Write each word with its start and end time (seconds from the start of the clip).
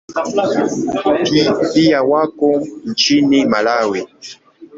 Pia 1.73 2.03
wako 2.03 2.67
nchini 2.85 3.45
Malawi. 3.45 4.07